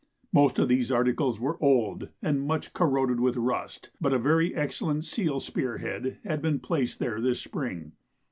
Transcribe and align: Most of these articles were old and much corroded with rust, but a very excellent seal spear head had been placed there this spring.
Most 0.33 0.57
of 0.57 0.67
these 0.67 0.91
articles 0.91 1.39
were 1.39 1.61
old 1.63 2.09
and 2.23 2.41
much 2.41 2.73
corroded 2.73 3.19
with 3.19 3.37
rust, 3.37 3.91
but 4.01 4.13
a 4.13 4.17
very 4.17 4.55
excellent 4.55 5.05
seal 5.05 5.39
spear 5.39 5.77
head 5.77 6.17
had 6.25 6.41
been 6.41 6.57
placed 6.59 6.97
there 6.97 7.21
this 7.21 7.39
spring. 7.39 7.91